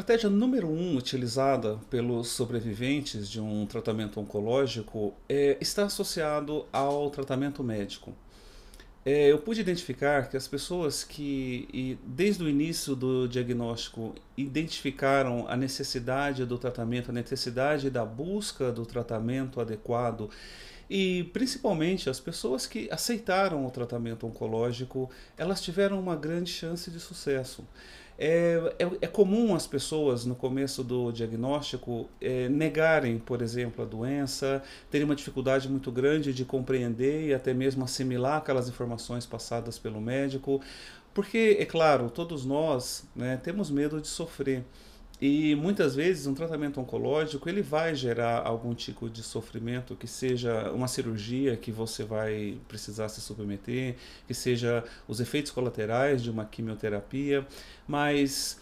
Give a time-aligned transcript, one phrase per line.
[0.00, 7.62] Estratégia número um utilizada pelos sobreviventes de um tratamento oncológico é, está associado ao tratamento
[7.62, 8.14] médico.
[9.04, 15.54] É, eu pude identificar que as pessoas que, desde o início do diagnóstico, identificaram a
[15.54, 20.30] necessidade do tratamento, a necessidade da busca do tratamento adequado,
[20.88, 26.98] e principalmente as pessoas que aceitaram o tratamento oncológico, elas tiveram uma grande chance de
[26.98, 27.66] sucesso.
[28.22, 33.88] É, é, é, comum as pessoas, no começo do diagnóstico, é, negarem, por exemplo, a
[33.88, 39.78] doença, terem uma dificuldade muito grande de compreender e até mesmo assimilar aquelas informações passadas
[39.78, 40.60] pelo médico,
[41.14, 44.64] porque, é claro, todos nós né, temos medo de sofrer.
[45.20, 50.72] E muitas vezes um tratamento oncológico ele vai gerar algum tipo de sofrimento, que seja
[50.72, 53.96] uma cirurgia que você vai precisar se submeter,
[54.26, 57.46] que seja os efeitos colaterais de uma quimioterapia,
[57.86, 58.58] mas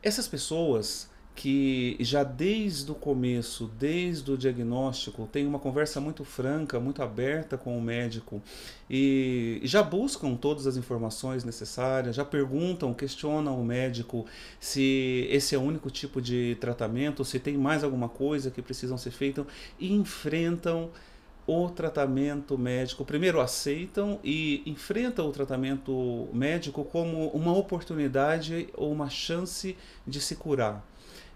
[0.00, 6.80] essas pessoas que já desde o começo, desde o diagnóstico, tem uma conversa muito franca,
[6.80, 8.42] muito aberta com o médico
[8.88, 14.24] e já buscam todas as informações necessárias, já perguntam, questionam o médico
[14.58, 18.96] se esse é o único tipo de tratamento, se tem mais alguma coisa que precisam
[18.96, 19.46] ser feita
[19.78, 20.88] e enfrentam
[21.46, 23.04] o tratamento médico.
[23.04, 29.76] Primeiro aceitam e enfrentam o tratamento médico como uma oportunidade ou uma chance
[30.06, 30.82] de se curar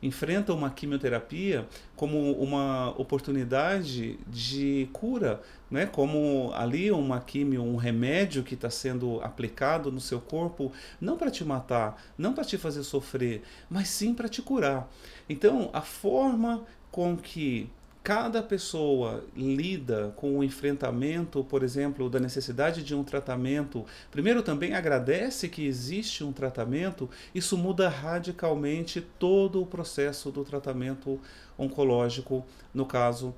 [0.02, 5.86] enfrentam uma quimioterapia como uma oportunidade de cura, né?
[5.86, 11.30] como ali uma quimio, um remédio que está sendo aplicado no seu corpo, não para
[11.30, 14.90] te matar, não para te fazer sofrer, mas sim para te curar.
[15.28, 17.68] Então, a forma com que
[18.02, 24.74] cada pessoa lida com o enfrentamento, por exemplo, da necessidade de um tratamento, primeiro também
[24.74, 31.20] agradece que existe um tratamento, isso muda radicalmente todo o processo do tratamento
[31.58, 33.34] oncológico, no caso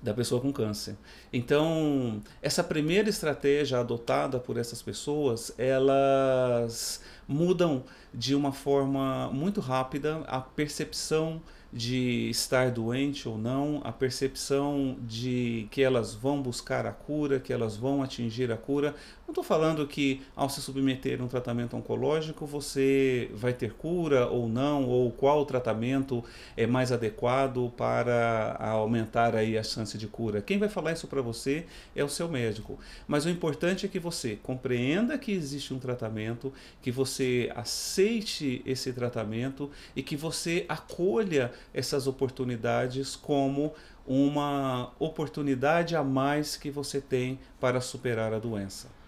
[0.00, 0.96] da pessoa com câncer.
[1.32, 7.82] Então, essa primeira estratégia adotada por essas pessoas, elas mudam
[8.14, 11.42] de uma forma muito rápida a percepção
[11.72, 17.52] de estar doente ou não, a percepção de que elas vão buscar a cura, que
[17.52, 18.94] elas vão atingir a cura.
[19.30, 24.26] Não estou falando que ao se submeter a um tratamento oncológico você vai ter cura
[24.26, 26.24] ou não, ou qual tratamento
[26.56, 30.42] é mais adequado para aumentar aí a chance de cura.
[30.42, 31.64] Quem vai falar isso para você
[31.94, 32.76] é o seu médico.
[33.06, 36.52] Mas o importante é que você compreenda que existe um tratamento,
[36.82, 43.74] que você aceite esse tratamento e que você acolha essas oportunidades como
[44.04, 48.98] uma oportunidade a mais que você tem para superar a doença.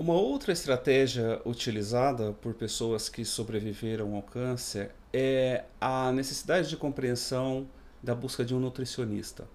[0.00, 7.68] Uma outra estratégia utilizada por pessoas que sobreviveram ao câncer é a necessidade de compreensão
[8.02, 9.46] da busca de um nutricionista.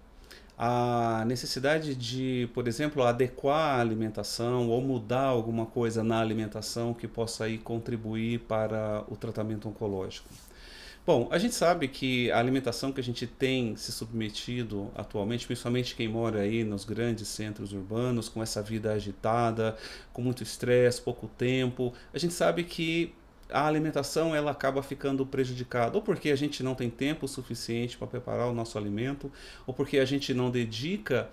[0.56, 7.08] A necessidade de, por exemplo, adequar a alimentação ou mudar alguma coisa na alimentação que
[7.08, 10.30] possa aí contribuir para o tratamento oncológico.
[11.06, 15.96] Bom, a gente sabe que a alimentação que a gente tem se submetido atualmente, principalmente
[15.96, 19.78] quem mora aí nos grandes centros urbanos, com essa vida agitada,
[20.12, 23.14] com muito estresse, pouco tempo, a gente sabe que
[23.52, 28.08] a alimentação ela acaba ficando prejudicada, ou porque a gente não tem tempo suficiente para
[28.08, 29.32] preparar o nosso alimento,
[29.68, 31.30] ou porque a gente não dedica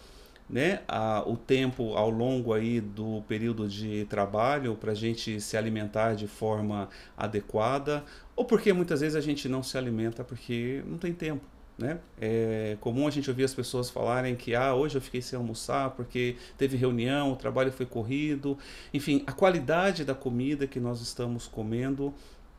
[0.49, 5.57] né, a, o tempo ao longo aí do período de trabalho para a gente se
[5.57, 8.05] alimentar de forma adequada,
[8.37, 11.45] ou porque muitas vezes a gente não se alimenta porque não tem tempo.
[11.79, 11.99] Né?
[12.21, 15.91] É comum a gente ouvir as pessoas falarem que ah, hoje eu fiquei sem almoçar
[15.91, 18.59] porque teve reunião, o trabalho foi corrido.
[18.93, 22.13] Enfim, a qualidade da comida que nós estamos comendo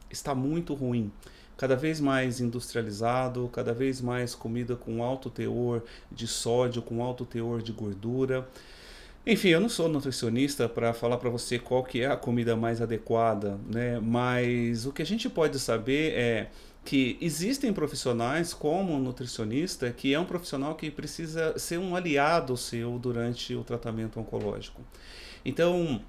[0.10, 1.12] está muito ruim
[1.58, 7.26] cada vez mais industrializado, cada vez mais comida com alto teor de sódio, com alto
[7.26, 8.48] teor de gordura.
[9.26, 12.82] Enfim, eu não sou nutricionista para falar para você qual que é a comida mais
[12.82, 14.00] adequada, né?
[14.00, 16.50] Mas o que a gente pode saber é
[16.84, 22.58] que existem profissionais como um nutricionista que é um profissional que precisa ser um aliado
[22.58, 24.82] seu durante o tratamento oncológico.
[25.46, 26.02] Então,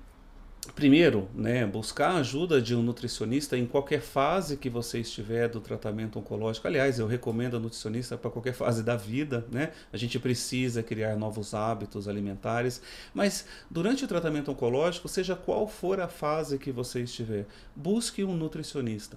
[0.73, 5.61] Primeiro, né, buscar a ajuda de um nutricionista em qualquer fase que você estiver do
[5.61, 6.67] tratamento oncológico.
[6.67, 9.73] Aliás, eu recomendo a nutricionista para qualquer fase da vida, né?
[9.93, 12.81] A gente precisa criar novos hábitos alimentares,
[13.13, 17.47] mas durante o tratamento oncológico, seja qual for a fase que você estiver,
[17.77, 19.17] busque um nutricionista.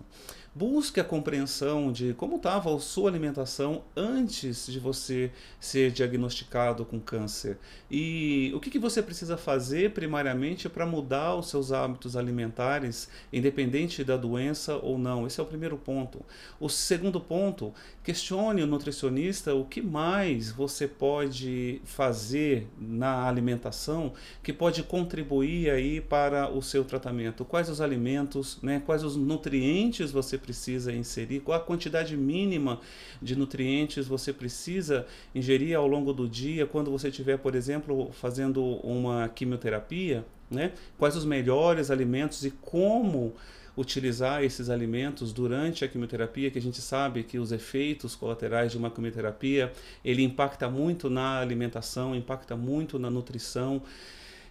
[0.53, 6.99] Busque a compreensão de como estava a sua alimentação antes de você ser diagnosticado com
[6.99, 7.59] câncer
[7.91, 14.03] e o que, que você precisa fazer primariamente para mudar os seus hábitos alimentares, independente
[14.03, 15.27] da doença ou não.
[15.27, 16.25] Esse é o primeiro ponto.
[16.59, 17.71] O segundo ponto,
[18.03, 24.11] questione o nutricionista o que mais você pode fazer na alimentação
[24.41, 27.45] que pode contribuir aí para o seu tratamento.
[27.45, 28.81] Quais os alimentos, né?
[28.83, 30.46] quais os nutrientes você precisa
[30.95, 32.79] inserir, qual a quantidade mínima
[33.21, 38.63] de nutrientes você precisa ingerir ao longo do dia quando você estiver, por exemplo, fazendo
[38.63, 40.71] uma quimioterapia, né?
[40.97, 43.33] Quais os melhores alimentos e como
[43.77, 48.77] utilizar esses alimentos durante a quimioterapia, que a gente sabe que os efeitos colaterais de
[48.77, 49.71] uma quimioterapia,
[50.03, 53.83] ele impacta muito na alimentação, impacta muito na nutrição.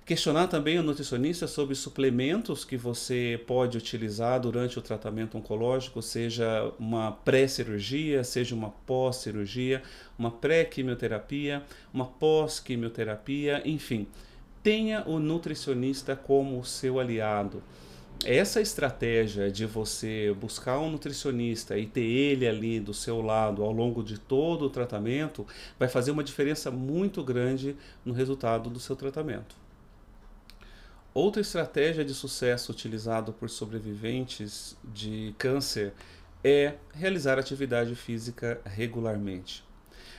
[0.07, 6.73] Questionar também o nutricionista sobre suplementos que você pode utilizar durante o tratamento oncológico, seja
[6.79, 9.83] uma pré-cirurgia, seja uma pós-cirurgia,
[10.17, 14.07] uma pré-quimioterapia, uma pós-quimioterapia, enfim.
[14.63, 17.61] Tenha o nutricionista como seu aliado.
[18.25, 23.73] Essa estratégia de você buscar um nutricionista e ter ele ali do seu lado ao
[23.73, 25.45] longo de todo o tratamento
[25.77, 27.75] vai fazer uma diferença muito grande
[28.05, 29.66] no resultado do seu tratamento.
[31.17, 35.95] Outra estratégia de sucesso utilizada por sobreviventes de câncer
[36.45, 39.65] é realizar atividade física regularmente.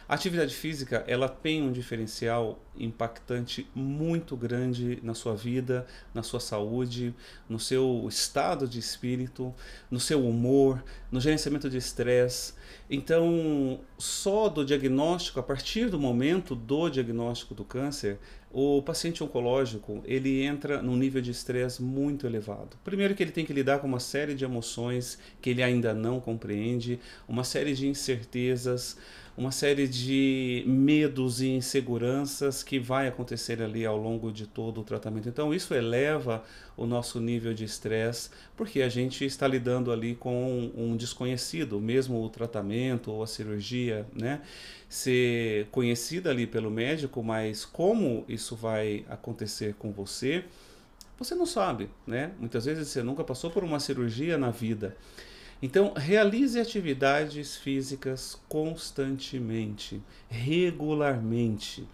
[0.10, 6.40] A atividade física ela tem um diferencial impactante muito grande na sua vida, na sua
[6.40, 7.14] saúde,
[7.50, 9.54] no seu estado de espírito,
[9.92, 12.54] no seu humor, no gerenciamento de estresse.
[12.90, 18.18] Então, só do diagnóstico, a partir do momento do diagnóstico do câncer,
[18.60, 22.76] o paciente oncológico ele entra num nível de estresse muito elevado.
[22.84, 26.20] Primeiro que ele tem que lidar com uma série de emoções que ele ainda não
[26.20, 28.98] compreende, uma série de incertezas,
[29.38, 34.84] uma série de medos e inseguranças que vai acontecer ali ao longo de todo o
[34.84, 35.30] tratamento.
[35.30, 36.44] Então isso eleva
[36.76, 42.20] o nosso nível de estresse, porque a gente está lidando ali com um desconhecido, mesmo
[42.24, 44.42] o tratamento ou a cirurgia, né?
[44.90, 50.46] Ser conhecida ali pelo médico, mas como isso vai acontecer com você,
[51.20, 52.32] você não sabe, né?
[52.40, 54.96] Muitas vezes você nunca passou por uma cirurgia na vida.
[55.62, 61.88] Então, realize atividades físicas constantemente, regularmente.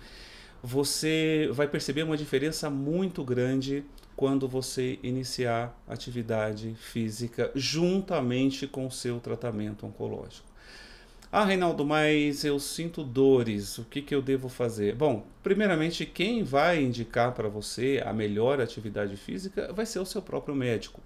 [0.62, 3.84] Você vai perceber uma diferença muito grande
[4.16, 10.54] quando você iniciar atividade física juntamente com o seu tratamento oncológico.
[11.32, 14.94] Ah, Reinaldo, mas eu sinto dores, o que, que eu devo fazer?
[14.94, 20.22] Bom, primeiramente, quem vai indicar para você a melhor atividade física vai ser o seu
[20.22, 21.02] próprio médico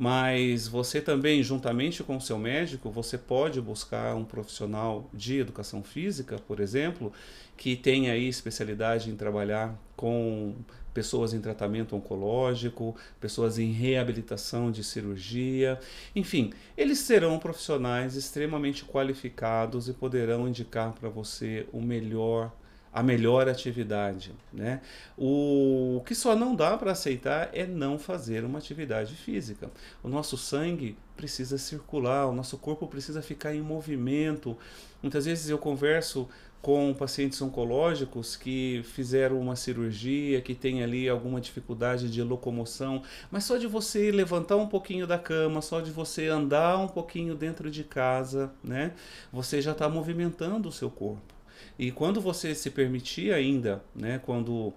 [0.00, 5.82] mas você também, juntamente com o seu médico, você pode buscar um profissional de educação
[5.82, 7.12] física, por exemplo,
[7.54, 10.54] que tenha aí especialidade em trabalhar com
[10.94, 15.78] pessoas em tratamento oncológico, pessoas em reabilitação de cirurgia,
[16.16, 22.50] enfim, eles serão profissionais extremamente qualificados e poderão indicar para você o melhor
[22.92, 24.32] a melhor atividade.
[24.52, 24.80] Né?
[25.16, 29.70] O que só não dá para aceitar é não fazer uma atividade física.
[30.02, 34.56] O nosso sangue precisa circular, o nosso corpo precisa ficar em movimento.
[35.02, 36.28] Muitas vezes eu converso
[36.62, 43.44] com pacientes oncológicos que fizeram uma cirurgia, que tem ali alguma dificuldade de locomoção, mas
[43.44, 47.70] só de você levantar um pouquinho da cama, só de você andar um pouquinho dentro
[47.70, 48.92] de casa, né,
[49.32, 51.39] você já está movimentando o seu corpo.
[51.78, 54.72] E quando você se permitir ainda, né, quando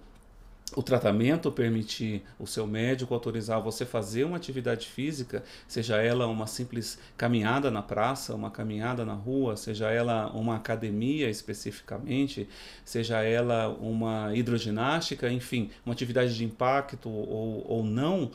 [0.75, 6.47] o tratamento permitir o seu médico autorizar você fazer uma atividade física, seja ela uma
[6.47, 12.47] simples caminhada na praça, uma caminhada na rua, seja ela uma academia especificamente,
[12.83, 18.31] seja ela uma hidroginástica, enfim, uma atividade de impacto ou, ou não,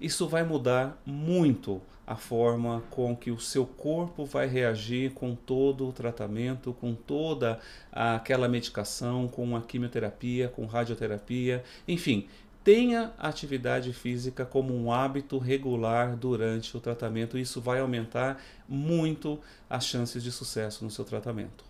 [0.00, 1.80] isso vai mudar muito
[2.10, 7.60] a forma com que o seu corpo vai reagir com todo o tratamento, com toda
[7.92, 12.26] aquela medicação, com a quimioterapia, com radioterapia, enfim,
[12.64, 17.38] tenha atividade física como um hábito regular durante o tratamento.
[17.38, 19.38] Isso vai aumentar muito
[19.68, 21.64] as chances de sucesso no seu tratamento.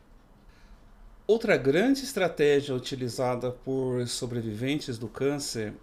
[1.27, 5.75] Outra grande estratégia utilizada por sobreviventes do câncer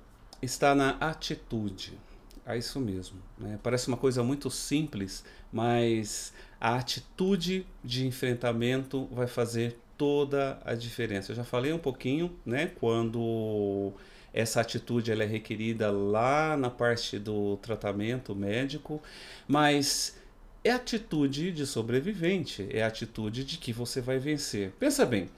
[0.41, 2.06] está na atitude.
[2.47, 3.17] É isso mesmo.
[3.37, 3.59] Né?
[3.61, 11.31] Parece uma coisa muito simples, mas a atitude de enfrentamento vai fazer toda a diferença.
[11.31, 13.91] Eu já falei um pouquinho, né, quando
[14.33, 19.01] essa atitude ela é requerida lá na parte do tratamento médico,
[19.47, 20.15] mas
[20.63, 24.71] é atitude de sobrevivente, é atitude de que você vai vencer.
[24.79, 25.29] Pensa bem,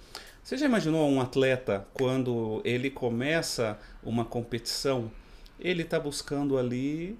[0.43, 5.09] você já imaginou um atleta quando ele começa uma competição
[5.59, 7.17] ele está buscando ali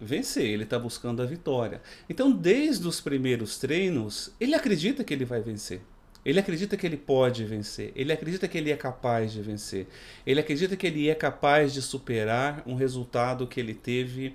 [0.00, 1.80] vencer, ele está buscando a vitória.
[2.08, 5.80] Então, desde os primeiros treinos, ele acredita que ele vai vencer.
[6.24, 9.86] Ele acredita que ele pode vencer, ele acredita que ele é capaz de vencer,
[10.26, 14.34] ele acredita que ele é capaz de superar um resultado que ele teve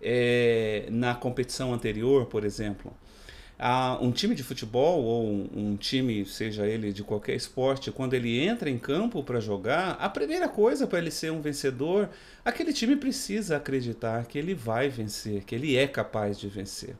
[0.00, 2.94] é, na competição anterior, por exemplo.
[4.00, 8.40] Um time de futebol ou um, um, time, seja ele de qualquer esporte, quando ele
[8.40, 12.10] entra em campo para jogar, a primeira coisa para ele ser um vencedor,
[12.44, 16.96] aquele time precisa acreditar que ele vai vencer, que ele é capaz de vencer.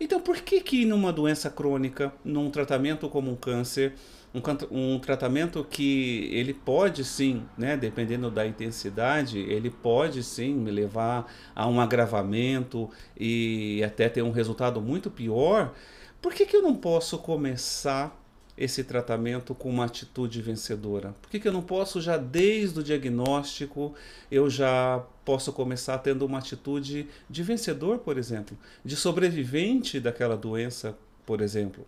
[0.00, 3.94] Então, por que que numa doença crônica, num tratamento como um câncer,
[4.34, 10.72] um, um, tratamento que ele pode sim, né, dependendo da intensidade, ele pode sim me
[10.72, 15.72] levar a um agravamento e até ter um resultado muito pior.
[16.20, 18.20] Por que, que eu não posso começar
[18.56, 21.14] esse tratamento com uma atitude vencedora?
[21.22, 23.94] Por que, que eu não posso já desde o diagnóstico
[24.30, 30.96] eu já posso começar tendo uma atitude de vencedor, por exemplo, de sobrevivente daquela doença,
[31.24, 31.86] por exemplo?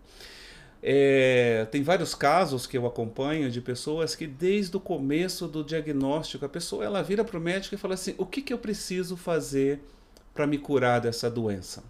[0.88, 6.44] É, tem vários casos que eu acompanho de pessoas que desde o começo do diagnóstico
[6.44, 9.16] a pessoa ela vira para o médico e fala assim: o que, que eu preciso
[9.16, 9.80] fazer
[10.32, 11.82] para me curar dessa doença?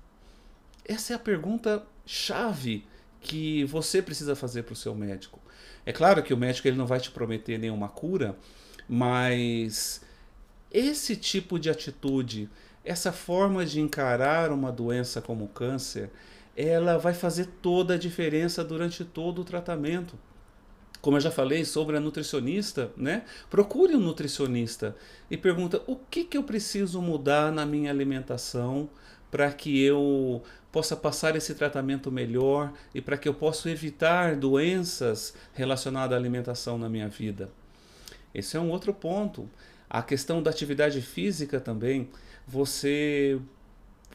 [0.83, 2.87] Essa é a pergunta chave
[3.21, 5.39] que você precisa fazer para o seu médico.
[5.85, 8.35] É claro que o médico ele não vai te prometer nenhuma cura,
[8.89, 10.01] mas
[10.73, 12.49] esse tipo de atitude,
[12.83, 16.09] essa forma de encarar uma doença como câncer,
[16.57, 20.19] ela vai fazer toda a diferença durante todo o tratamento.
[21.03, 23.25] Como eu já falei sobre a nutricionista, né?
[23.51, 24.97] Procure um nutricionista
[25.31, 28.89] e pergunta o que, que eu preciso mudar na minha alimentação
[29.31, 35.35] para que eu possa passar esse tratamento melhor e para que eu possa evitar doenças
[35.53, 37.51] relacionadas à alimentação na minha vida.
[38.35, 39.49] Esse é um outro ponto.
[39.89, 42.09] A questão da atividade física também.
[42.47, 43.41] Você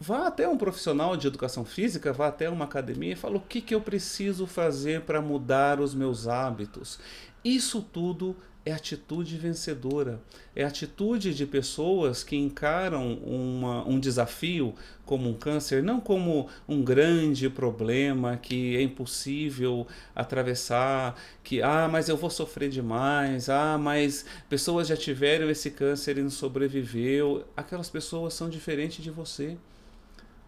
[0.04, 3.62] Vá até um profissional de educação física, vá até uma academia e fala o que,
[3.62, 6.98] que eu preciso fazer para mudar os meus hábitos.
[7.46, 10.20] Isso tudo é atitude vencedora,
[10.56, 14.74] é atitude de pessoas que encaram uma, um desafio
[15.06, 22.10] como um câncer, não como um grande problema que é impossível atravessar, que ah, mas
[22.10, 27.46] eu vou sofrer demais, ah, mas pessoas já tiveram esse câncer e não sobreviveu.
[27.56, 29.56] Aquelas pessoas são diferentes de você.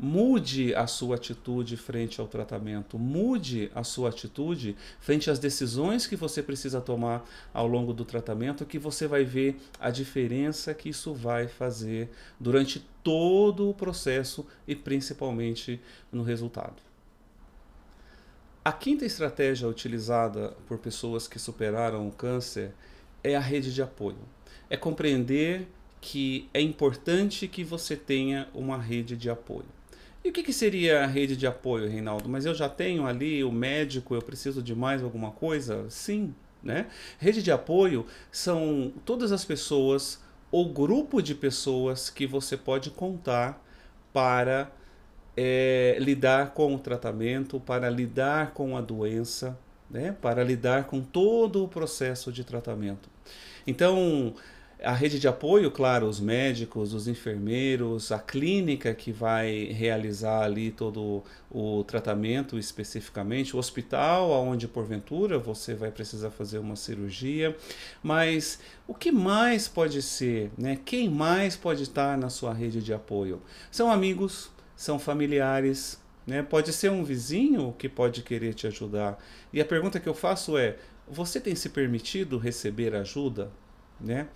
[0.06, 6.18] Mude a sua atitude frente ao tratamento, mude a sua atitude frente às decisões que
[6.18, 11.14] você precisa tomar ao longo do tratamento, que você vai ver a diferença que isso
[11.14, 15.80] vai fazer durante todo o processo e principalmente
[16.12, 16.84] no resultado.
[18.66, 22.74] A quinta estratégia utilizada por pessoas que superaram o câncer
[23.24, 24.20] é a rede de apoio.
[24.70, 25.66] É compreender
[26.02, 29.83] que é importante que você tenha uma rede de apoio.
[30.24, 32.30] E o que, que seria a rede de apoio, Reinaldo?
[32.30, 35.86] Mas eu já tenho ali o médico, eu preciso de mais alguma coisa?
[35.90, 36.88] Sim, né?
[37.20, 43.62] Rede de apoio são todas as pessoas ou grupo de pessoas que você pode contar
[44.14, 44.72] para
[45.36, 49.58] é, lidar com o tratamento, para lidar com a doença,
[49.90, 50.16] né?
[50.22, 53.10] para lidar com todo o processo de tratamento.
[53.66, 54.34] Então,
[54.84, 60.72] a rede de apoio, claro, os médicos, os enfermeiros, a clínica que vai realizar ali
[60.72, 67.56] todo o tratamento especificamente, o hospital onde porventura você vai precisar fazer uma cirurgia,
[68.02, 70.78] mas o que mais pode ser, né?
[70.84, 73.42] Quem mais pode estar na sua rede de apoio?
[73.72, 75.98] São amigos, são familiares,
[76.28, 76.44] né?
[76.44, 79.18] Pode ser um vizinho que pode querer te ajudar.
[79.54, 83.50] E a pergunta que eu faço é: você tem se permitido receber ajuda,
[84.00, 84.28] né?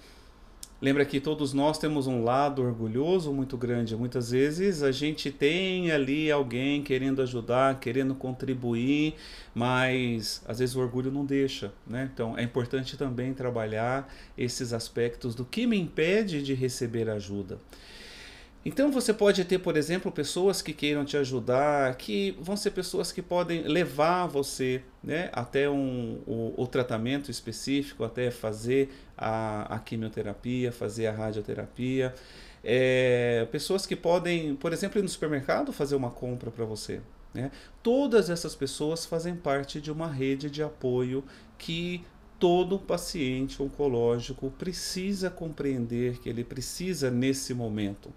[0.79, 3.95] Lembra que todos nós temos um lado orgulhoso muito grande.
[3.95, 9.15] Muitas vezes a gente tem ali alguém querendo ajudar, querendo contribuir,
[9.55, 11.73] mas às vezes o orgulho não deixa.
[11.87, 12.07] Né?
[12.13, 17.57] Então é importante também trabalhar esses aspectos do que me impede de receber ajuda.
[18.67, 23.13] Então você pode ter, por exemplo, pessoas que queiram te ajudar, que vão ser pessoas
[23.13, 29.79] que podem levar você né, até um, o, o tratamento específico, até fazer a, a
[29.79, 32.13] quimioterapia, fazer a radioterapia.
[32.61, 36.99] É, pessoas que podem, por exemplo, ir no supermercado fazer uma compra para você.
[37.33, 37.49] Né?
[37.81, 41.23] Todas essas pessoas fazem parte de uma rede de apoio
[41.57, 42.03] que
[42.37, 48.11] todo paciente oncológico precisa compreender que ele precisa nesse momento.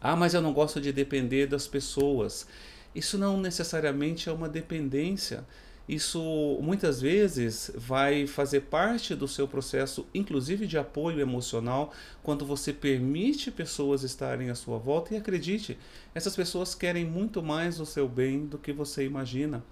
[0.00, 2.46] Ah, mas eu não gosto de depender das pessoas.
[2.94, 5.44] Isso não necessariamente é uma dependência.
[5.88, 12.74] isso muitas vezes vai fazer parte do seu processo, inclusive de apoio emocional, quando você
[12.74, 15.14] permite pessoas estarem à sua volta.
[15.14, 15.78] E acredite,
[16.14, 19.64] essas pessoas querem muito mais o seu bem do que você imagina.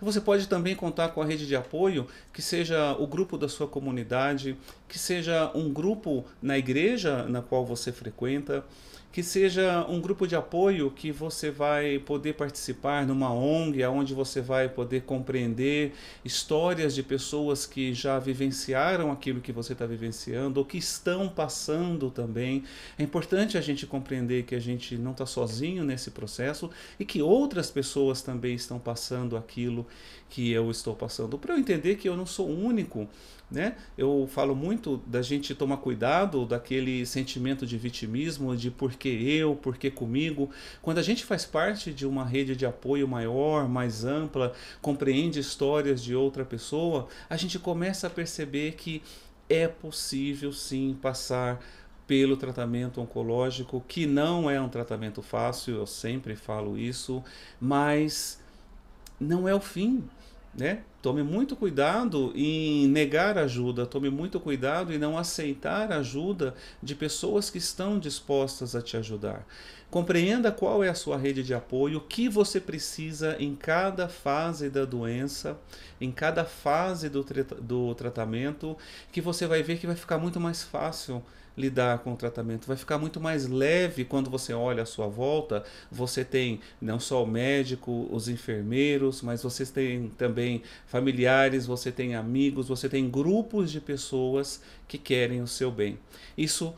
[0.00, 3.66] Você pode também contar com a rede de apoio, que seja o grupo da sua
[3.66, 4.56] comunidade,
[4.88, 8.64] que seja um grupo na igreja na qual você frequenta
[9.10, 14.40] que seja um grupo de apoio que você vai poder participar numa ONG, onde você
[14.40, 20.66] vai poder compreender histórias de pessoas que já vivenciaram aquilo que você está vivenciando ou
[20.66, 22.64] que estão passando também.
[22.98, 27.22] É importante a gente compreender que a gente não está sozinho nesse processo e que
[27.22, 29.86] outras pessoas também estão passando aquilo
[30.28, 33.08] que eu estou passando, para eu entender que eu não sou único
[33.50, 33.76] né?
[33.96, 39.54] Eu falo muito da gente tomar cuidado daquele sentimento de vitimismo, de por que eu,
[39.56, 40.50] por que comigo.
[40.82, 44.52] Quando a gente faz parte de uma rede de apoio maior, mais ampla,
[44.82, 49.02] compreende histórias de outra pessoa, a gente começa a perceber que
[49.48, 51.58] é possível sim passar
[52.06, 57.22] pelo tratamento oncológico, que não é um tratamento fácil, eu sempre falo isso,
[57.60, 58.40] mas
[59.20, 60.04] não é o fim,
[60.54, 60.80] né?
[61.00, 67.50] Tome muito cuidado em negar ajuda, tome muito cuidado em não aceitar ajuda de pessoas
[67.50, 69.46] que estão dispostas a te ajudar.
[69.90, 74.68] Compreenda qual é a sua rede de apoio, o que você precisa em cada fase
[74.68, 75.56] da doença,
[76.00, 77.24] em cada fase do,
[77.60, 78.76] do tratamento,
[79.10, 81.22] que você vai ver que vai ficar muito mais fácil
[81.58, 82.66] lidar com o tratamento.
[82.66, 85.64] Vai ficar muito mais leve quando você olha à sua volta.
[85.90, 92.14] Você tem não só o médico, os enfermeiros, mas você tem também familiares, você tem
[92.14, 95.98] amigos, você tem grupos de pessoas que querem o seu bem.
[96.36, 96.74] Isso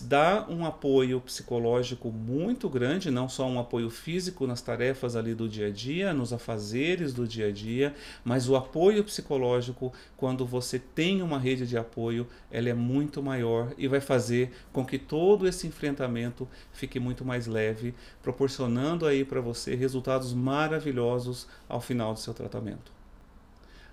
[0.00, 5.48] dá um apoio psicológico muito grande, não só um apoio físico nas tarefas ali do
[5.48, 7.92] dia a dia, nos afazeres do dia a dia,
[8.24, 13.72] mas o apoio psicológico, quando você tem uma rede de apoio, ela é muito maior
[13.76, 17.92] e vai fazer com que todo esse enfrentamento fique muito mais leve,
[18.22, 23.01] proporcionando aí para você resultados maravilhosos ao final do seu tratamento.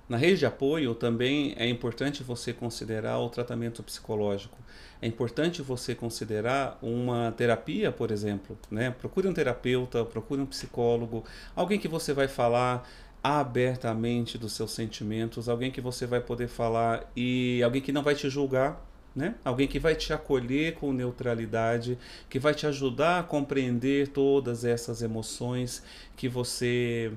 [0.09, 4.57] Na rede de apoio também é importante você considerar o tratamento psicológico.
[4.99, 8.57] É importante você considerar uma terapia, por exemplo.
[8.71, 8.89] Né?
[8.89, 11.23] Procure um terapeuta, procure um psicólogo,
[11.55, 12.89] alguém que você vai falar
[13.23, 18.15] abertamente dos seus sentimentos, alguém que você vai poder falar e alguém que não vai
[18.15, 18.83] te julgar,
[19.15, 19.35] né?
[19.43, 21.97] Alguém que vai te acolher com neutralidade,
[22.29, 25.83] que vai te ajudar a compreender todas essas emoções
[26.15, 27.11] que você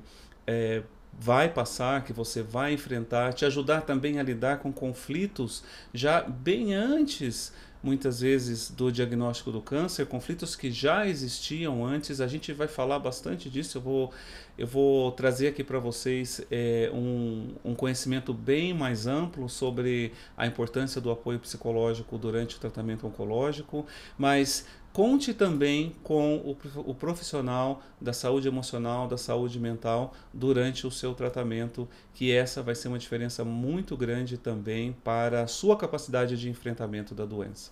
[0.47, 0.83] é,
[1.19, 6.75] vai passar, que você vai enfrentar, te ajudar também a lidar com conflitos já bem
[6.75, 12.21] antes muitas vezes do diagnóstico do câncer, conflitos que já existiam antes.
[12.21, 13.79] A gente vai falar bastante disso.
[13.79, 14.13] Eu vou,
[14.57, 20.47] eu vou trazer aqui para vocês é, um, um conhecimento bem mais amplo sobre a
[20.47, 23.85] importância do apoio psicológico durante o tratamento oncológico,
[24.17, 31.15] mas Conte também com o profissional da saúde emocional, da saúde mental durante o seu
[31.15, 36.51] tratamento, que essa vai ser uma diferença muito grande também para a sua capacidade de
[36.51, 37.71] enfrentamento da doença.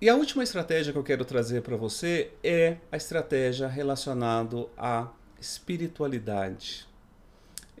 [0.00, 5.08] E a última estratégia que eu quero trazer para você é a estratégia relacionada à
[5.38, 6.89] espiritualidade.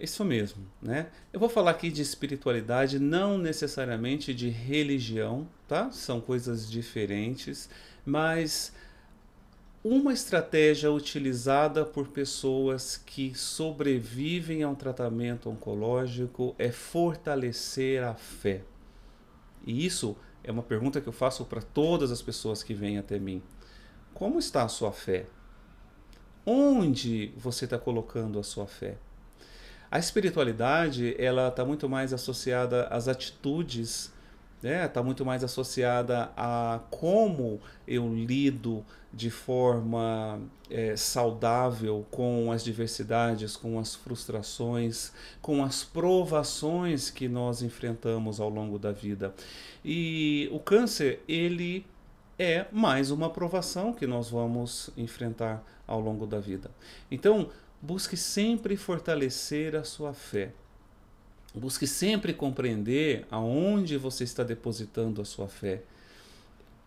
[0.00, 1.10] Isso mesmo, né?
[1.30, 5.90] Eu vou falar aqui de espiritualidade, não necessariamente de religião, tá?
[5.90, 7.68] São coisas diferentes,
[8.04, 8.72] mas
[9.84, 18.62] uma estratégia utilizada por pessoas que sobrevivem a um tratamento oncológico é fortalecer a fé.
[19.66, 23.18] E isso é uma pergunta que eu faço para todas as pessoas que vêm até
[23.18, 23.42] mim.
[24.14, 25.26] Como está a sua fé?
[26.46, 28.96] Onde você está colocando a sua fé?
[29.90, 34.12] A espiritualidade ela está muito mais associada às atitudes,
[34.62, 34.84] né?
[34.84, 43.56] Está muito mais associada a como eu lido de forma é, saudável com as diversidades,
[43.56, 49.34] com as frustrações, com as provações que nós enfrentamos ao longo da vida.
[49.84, 51.84] E o câncer ele
[52.38, 56.70] é mais uma provação que nós vamos enfrentar ao longo da vida.
[57.10, 57.48] Então
[57.82, 60.52] Busque sempre fortalecer a sua fé.
[61.54, 65.82] Busque sempre compreender aonde você está depositando a sua fé.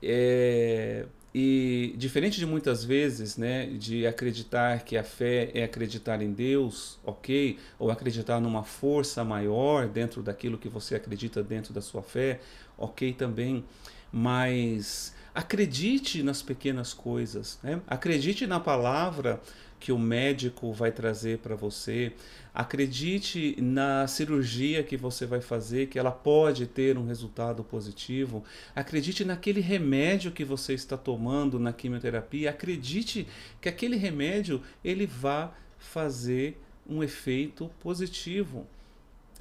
[0.01, 6.31] É, e diferente de muitas vezes, né, de acreditar que a fé é acreditar em
[6.31, 12.03] Deus, ok, ou acreditar numa força maior dentro daquilo que você acredita dentro da sua
[12.03, 12.39] fé,
[12.77, 13.65] ok também,
[14.11, 17.81] mas acredite nas pequenas coisas, né?
[17.87, 19.41] acredite na palavra
[19.83, 22.13] que o médico vai trazer para você.
[22.53, 28.45] Acredite na cirurgia que você vai fazer, que ela pode ter um resultado positivo.
[28.73, 32.49] Acredite naquele remédio que você está tomando na quimioterapia.
[32.49, 33.27] Acredite
[33.59, 38.65] que aquele remédio ele vai fazer um efeito positivo.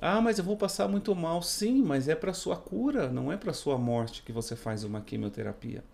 [0.01, 1.41] Ah, mas eu vou passar muito mal.
[1.41, 5.03] Sim, mas é para sua cura, não é para sua morte que você faz uma
[5.03, 5.85] quimioterapia.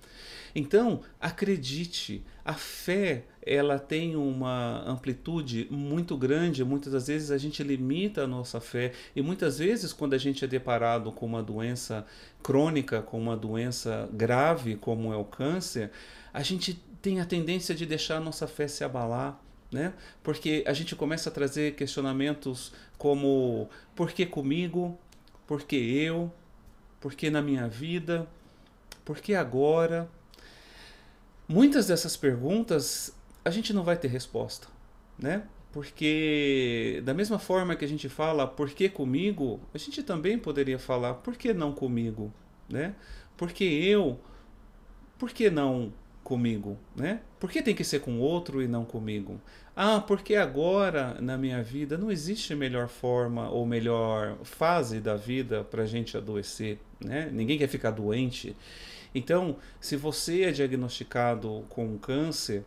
[0.55, 7.63] Então, acredite, a fé, ela tem uma amplitude muito grande, muitas das vezes a gente
[7.63, 12.05] limita a nossa fé e muitas vezes quando a gente é deparado com uma doença
[12.43, 15.91] crônica, com uma doença grave como é o câncer,
[16.33, 19.93] a gente tem a tendência de deixar a nossa fé se abalar né?
[20.23, 24.99] Porque a gente começa a trazer questionamentos como por que comigo?
[25.47, 26.33] Por que eu?
[27.01, 28.27] Por que na minha vida?
[29.05, 30.09] Por que agora?
[31.47, 33.15] Muitas dessas perguntas
[33.49, 34.69] a gente não vai ter resposta,
[35.19, 35.43] né?
[35.73, 40.79] Porque da mesma forma que a gente fala por que comigo, a gente também poderia
[40.79, 42.33] falar por que não comigo,
[42.69, 42.95] né?
[43.37, 44.19] Porque eu,
[45.19, 47.21] por que não comigo, né?
[47.41, 49.41] Por que tem que ser com outro e não comigo?
[49.75, 55.65] Ah, porque agora na minha vida não existe melhor forma ou melhor fase da vida
[55.65, 57.31] para a gente adoecer, né?
[57.33, 58.55] Ninguém quer ficar doente.
[59.15, 62.65] Então, se você é diagnosticado com câncer,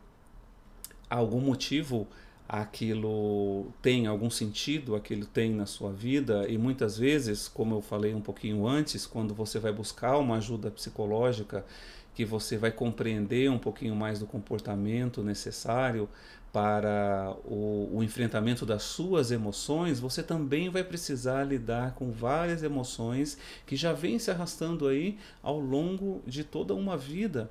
[1.15, 2.08] algum motivo
[2.47, 8.13] aquilo tem algum sentido, aquilo tem na sua vida, e muitas vezes, como eu falei
[8.13, 11.65] um pouquinho antes, quando você vai buscar uma ajuda psicológica,
[12.13, 16.10] que você vai compreender um pouquinho mais do comportamento necessário
[16.52, 23.38] para o, o, enfrentamento das suas emoções, você também vai precisar lidar com várias emoções
[23.66, 27.50] que já vêm se arrastando aí ao longo de toda uma vida.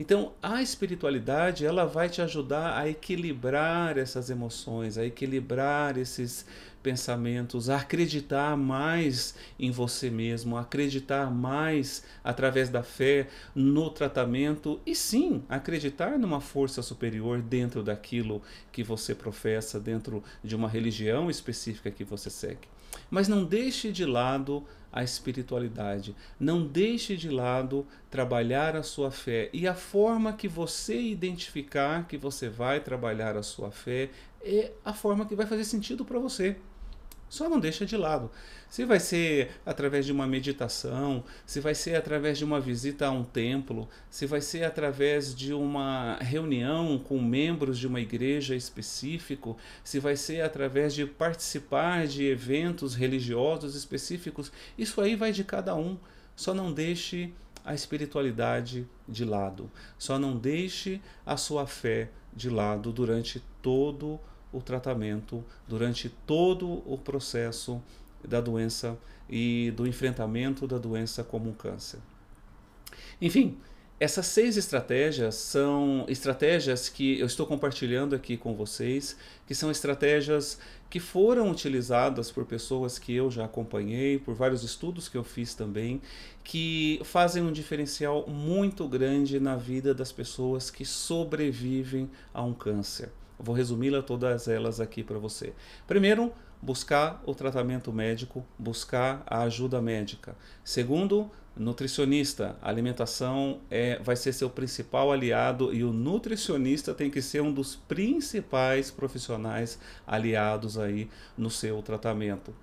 [0.00, 6.46] Então, a espiritualidade, ela vai te ajudar a equilibrar essas emoções, a equilibrar esses
[6.82, 15.42] pensamentos, acreditar mais em você mesmo, acreditar mais através da fé no tratamento e sim,
[15.48, 22.04] acreditar numa força superior dentro daquilo que você professa, dentro de uma religião específica que
[22.04, 22.68] você segue.
[23.10, 26.14] Mas não deixe de lado a espiritualidade.
[26.38, 29.50] Não deixe de lado trabalhar a sua fé.
[29.52, 34.10] E a forma que você identificar que você vai trabalhar a sua fé
[34.40, 36.56] é a forma que vai fazer sentido para você.
[37.28, 38.30] Só não deixa de lado.
[38.68, 43.10] Se vai ser através de uma meditação, se vai ser através de uma visita a
[43.10, 49.56] um templo, se vai ser através de uma reunião com membros de uma igreja específico,
[49.82, 55.74] se vai ser através de participar de eventos religiosos específicos, isso aí vai de cada
[55.74, 55.96] um.
[56.36, 57.32] Só não deixe
[57.64, 59.70] a espiritualidade de lado.
[59.98, 64.20] Só não deixe a sua fé de lado durante todo
[64.52, 67.82] o tratamento durante todo o processo
[68.26, 72.00] da doença e do enfrentamento da doença como um câncer.
[73.20, 73.58] Enfim,
[74.00, 80.58] essas seis estratégias são estratégias que eu estou compartilhando aqui com vocês, que são estratégias
[80.88, 85.52] que foram utilizadas por pessoas que eu já acompanhei, por vários estudos que eu fiz
[85.52, 86.00] também,
[86.44, 93.10] que fazem um diferencial muito grande na vida das pessoas que sobrevivem a um câncer.
[93.38, 95.52] Vou resumi-la todas elas aqui para você.
[95.86, 100.36] Primeiro, buscar o tratamento médico, buscar a ajuda médica.
[100.64, 102.56] Segundo, nutricionista.
[102.62, 107.52] A alimentação é, vai ser seu principal aliado e o nutricionista tem que ser um
[107.52, 112.54] dos principais profissionais aliados aí no seu tratamento.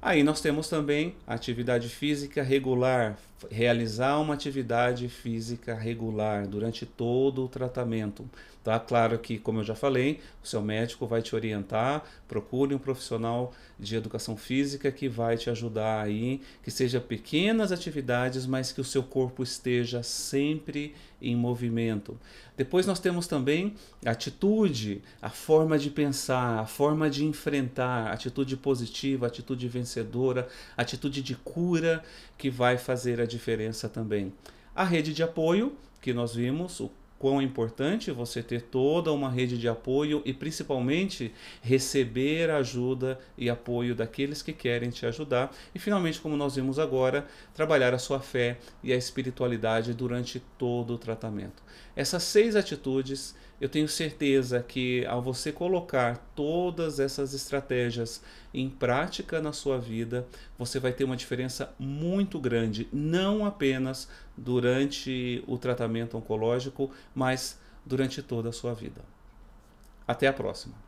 [0.00, 3.18] Aí nós temos também atividade física regular,
[3.50, 8.28] realizar uma atividade física regular durante todo o tratamento.
[8.64, 12.78] Tá claro que, como eu já falei, o seu médico vai te orientar, procure um
[12.78, 18.80] profissional de educação física que vai te ajudar aí, que seja pequenas atividades, mas que
[18.80, 22.18] o seu corpo esteja sempre em movimento.
[22.56, 23.74] Depois nós temos também
[24.04, 31.22] a atitude, a forma de pensar, a forma de enfrentar, atitude positiva, atitude vencedora, atitude
[31.22, 32.02] de cura
[32.36, 34.32] que vai fazer a diferença também.
[34.74, 39.58] A rede de apoio, que nós vimos, o quão importante você ter toda uma rede
[39.58, 45.54] de apoio e principalmente receber ajuda e apoio daqueles que querem te ajudar.
[45.74, 50.94] E finalmente, como nós vimos agora, trabalhar a sua fé e a espiritualidade durante todo
[50.94, 51.62] o tratamento.
[51.96, 58.22] Essas seis atitudes eu tenho certeza que ao você colocar todas essas estratégias
[58.54, 65.42] em prática na sua vida, você vai ter uma diferença muito grande, não apenas durante
[65.46, 69.00] o tratamento oncológico, mas durante toda a sua vida.
[70.06, 70.87] Até a próxima.